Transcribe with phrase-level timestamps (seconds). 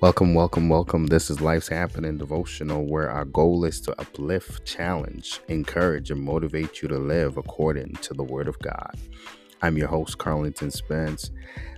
[0.00, 1.08] Welcome, welcome, welcome.
[1.08, 6.80] This is Life's Happening Devotional, where our goal is to uplift, challenge, encourage, and motivate
[6.80, 8.94] you to live according to the Word of God.
[9.60, 11.30] I'm your host, Carlington Spence.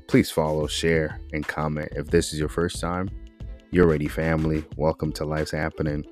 [0.06, 1.88] Please follow, share, and comment.
[1.96, 3.10] If this is your first time,
[3.72, 4.64] you're ready, family.
[4.76, 6.04] Welcome to Life's Happening.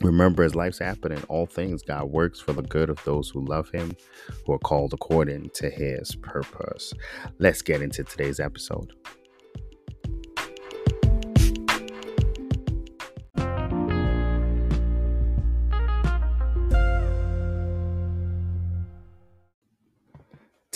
[0.00, 3.70] Remember, as life's happening, all things God works for the good of those who love
[3.70, 3.96] Him,
[4.44, 6.92] who are called according to His purpose.
[7.38, 8.92] Let's get into today's episode.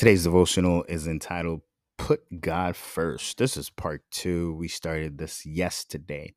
[0.03, 1.61] Today's devotional is entitled
[1.97, 3.39] Put God First.
[3.39, 4.53] This is part two.
[4.53, 6.35] We started this yesterday.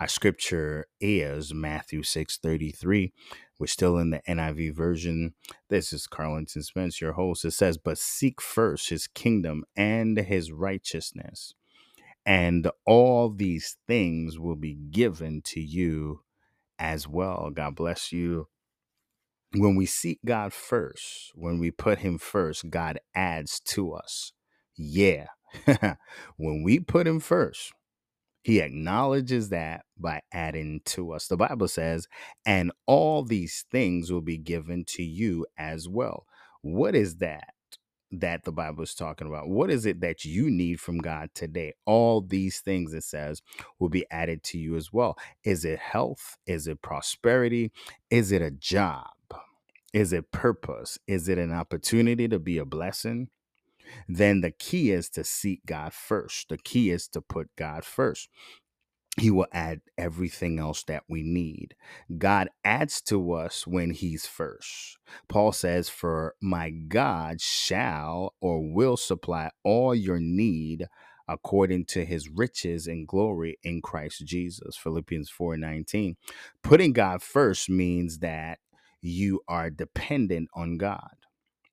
[0.00, 3.12] Our scripture is Matthew 6 33.
[3.60, 5.34] We're still in the NIV version.
[5.68, 7.44] This is Carlington Spence, your host.
[7.44, 11.54] It says, But seek first his kingdom and his righteousness,
[12.26, 16.22] and all these things will be given to you
[16.80, 17.52] as well.
[17.54, 18.48] God bless you
[19.56, 24.32] when we seek God first, when we put Him first, God adds to us.
[24.76, 25.26] Yeah.
[26.36, 27.72] when we put Him first,
[28.42, 31.28] He acknowledges that by adding to us.
[31.28, 32.08] The Bible says,
[32.46, 36.26] and all these things will be given to you as well.
[36.62, 37.54] What is that?
[38.12, 39.48] That the Bible is talking about.
[39.48, 41.74] What is it that you need from God today?
[41.86, 43.42] All these things it says
[43.80, 45.18] will be added to you as well.
[45.44, 46.36] Is it health?
[46.46, 47.72] Is it prosperity?
[48.10, 49.08] Is it a job?
[49.94, 50.98] Is it purpose?
[51.08, 53.30] Is it an opportunity to be a blessing?
[54.08, 56.48] Then the key is to seek God first.
[56.50, 58.28] The key is to put God first.
[59.18, 61.76] He will add everything else that we need.
[62.18, 64.98] God adds to us when He's first.
[65.28, 70.88] Paul says, For my God shall or will supply all your need
[71.28, 74.76] according to his riches and glory in Christ Jesus.
[74.76, 76.16] Philippians 4 19.
[76.62, 78.58] Putting God first means that
[79.04, 81.16] you are dependent on God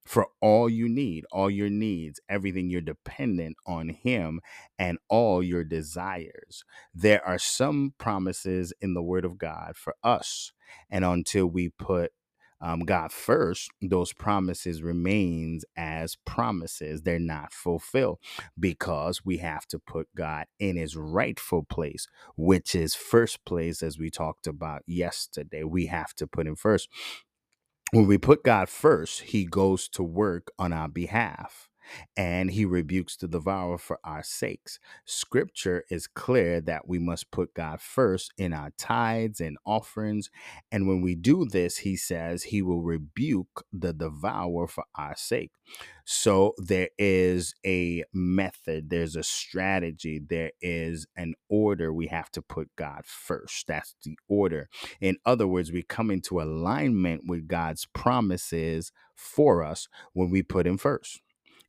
[0.06, 4.42] for all you need, all your needs, everything you're dependent on Him
[4.78, 6.64] and all your desires.
[6.94, 10.52] There are some promises in the Word of God for us.
[10.90, 12.12] And until we put
[12.61, 17.03] um, God first, those promises remains as promises.
[17.03, 18.19] They're not fulfilled
[18.59, 22.07] because we have to put God in his rightful place,
[22.38, 25.63] which is first place, as we talked about yesterday.
[25.63, 26.89] We have to put him first
[27.91, 31.71] when we put God first, he goes to work on our behalf
[32.16, 34.80] and he rebukes the devourer for our sakes.
[35.06, 40.30] Scripture is clear that we must put God first in our tithes and offerings.
[40.72, 45.52] And when we do this, he says he will rebuke the devourer for our sake.
[46.06, 51.94] So there is a method, there's a strategy, there is an order.
[51.94, 53.68] We have to put God first.
[53.68, 54.68] That's the order.
[55.00, 60.68] In other words, we come into alignment with God's promises for us when we put
[60.68, 61.22] Him first.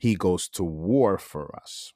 [0.02, 1.92] He goes to war for us.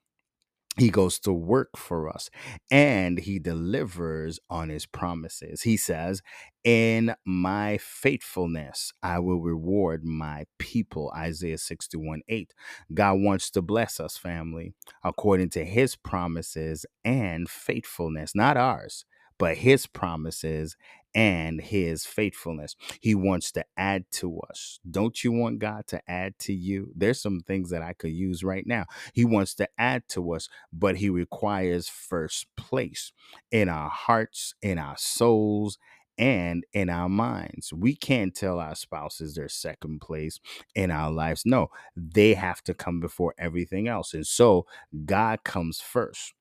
[0.79, 2.31] He goes to work for us
[2.71, 5.63] and he delivers on his promises.
[5.63, 6.23] He says,
[6.65, 11.13] In my faithfulness, I will reward my people.
[11.17, 12.55] Isaiah 61 8.
[12.95, 14.75] God wants to bless us, family,
[15.05, 19.05] according to his promises and faithfulness, not ours,
[19.39, 20.77] but his promises
[21.15, 22.77] and his faithfulness.
[23.01, 24.79] He wants to add to us.
[24.89, 26.93] Don't you want God to add to you?
[26.95, 28.85] There's some things that I could use right now.
[29.15, 33.13] He wants to add to us, but he requires first place
[33.51, 35.79] in our hearts, in our souls,
[36.19, 37.73] and in our minds.
[37.73, 40.39] We can't tell our spouses their second place
[40.75, 41.43] in our lives.
[41.45, 44.15] No, they have to come before everything else.
[44.15, 44.67] And so
[45.05, 46.35] God comes first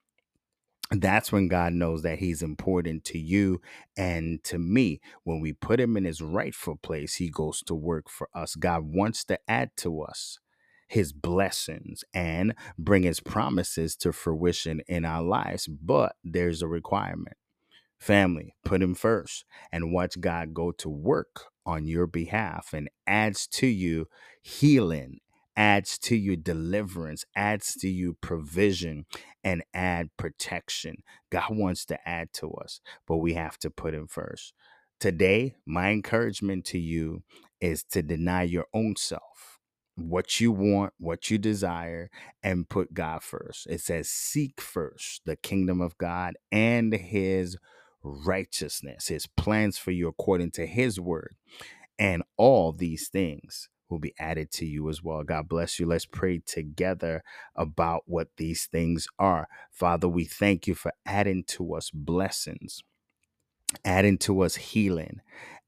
[0.92, 3.62] that's when God knows that He's important to you
[3.98, 5.02] and to me.
[5.24, 8.56] When we put Him in His rightful place, He goes to work for us.
[8.56, 10.40] God wants to add to us
[10.88, 17.38] His blessings and bring His promises to fruition in our lives, but there's a requirement.
[18.00, 23.48] Family, put Him first and watch God go to work on your behalf and adds
[23.48, 24.08] to you
[24.44, 25.20] healing
[25.58, 29.06] adds to you deliverance, adds to you provision,
[29.44, 31.04] and add protection.
[31.32, 34.54] God wants to add to us, but we have to put Him first.
[35.00, 37.24] Today, my encouragement to you
[37.62, 39.60] is to deny your own self,
[39.96, 42.10] what you want, what you desire,
[42.44, 43.68] and put God first.
[43.68, 47.58] It says, Seek first the kingdom of God and His
[48.04, 51.36] righteousness, His plans for you according to His word.
[51.98, 55.24] And all these things will be added to you as well.
[55.24, 55.86] God bless you.
[55.86, 57.24] Let's pray together
[57.56, 59.48] about what these things are.
[59.72, 62.82] Father, we thank you for adding to us blessings
[63.84, 65.22] adding to us healing,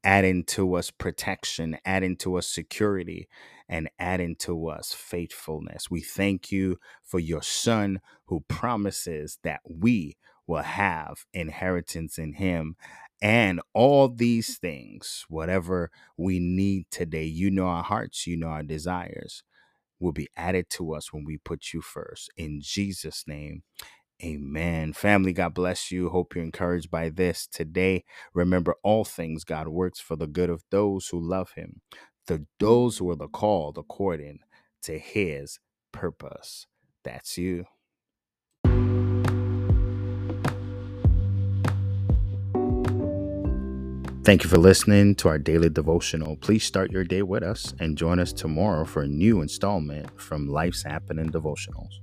[0.04, 3.28] adding to us protection, adding to us security,
[3.68, 5.90] and adding to us faithfulness.
[5.90, 10.16] We thank you for your Son who promises that we
[10.46, 12.76] will have inheritance in Him.
[13.20, 18.62] And all these things, whatever we need today, you know our hearts, you know our
[18.62, 19.42] desires,
[20.00, 22.30] will be added to us when we put you first.
[22.36, 23.62] In Jesus' name,
[24.24, 24.92] Amen.
[24.94, 26.08] Family, God bless you.
[26.08, 28.04] Hope you're encouraged by this today.
[28.34, 31.82] Remember, all things God works for the good of those who love Him,
[32.26, 34.40] the those who are the called according
[34.82, 35.60] to His
[35.92, 36.66] purpose.
[37.04, 37.66] That's you.
[44.28, 46.36] Thank you for listening to our daily devotional.
[46.36, 50.50] Please start your day with us and join us tomorrow for a new installment from
[50.50, 51.94] Life's Happening Devotionals.